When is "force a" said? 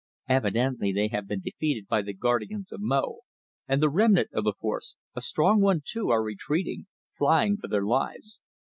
4.59-5.21